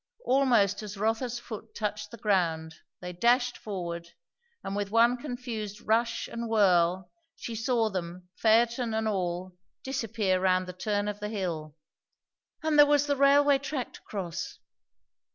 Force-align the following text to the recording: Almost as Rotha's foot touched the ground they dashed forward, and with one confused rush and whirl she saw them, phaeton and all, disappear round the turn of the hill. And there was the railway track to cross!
Almost 0.25 0.81
as 0.81 0.97
Rotha's 0.97 1.37
foot 1.37 1.75
touched 1.75 2.09
the 2.09 2.17
ground 2.17 2.73
they 3.01 3.13
dashed 3.13 3.55
forward, 3.55 4.09
and 4.63 4.75
with 4.75 4.89
one 4.89 5.15
confused 5.15 5.79
rush 5.81 6.27
and 6.27 6.49
whirl 6.49 7.11
she 7.35 7.53
saw 7.53 7.87
them, 7.87 8.27
phaeton 8.35 8.95
and 8.95 9.07
all, 9.07 9.55
disappear 9.83 10.39
round 10.41 10.65
the 10.65 10.73
turn 10.73 11.07
of 11.07 11.19
the 11.19 11.29
hill. 11.29 11.75
And 12.63 12.79
there 12.79 12.87
was 12.87 13.05
the 13.05 13.15
railway 13.15 13.59
track 13.59 13.93
to 13.93 14.01
cross! 14.01 14.57